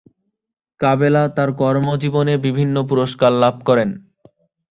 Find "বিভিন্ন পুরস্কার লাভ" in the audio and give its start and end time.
2.37-3.55